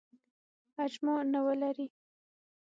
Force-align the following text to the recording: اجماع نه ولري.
اجماع 0.85 1.19
نه 1.31 1.39
ولري. 1.47 1.87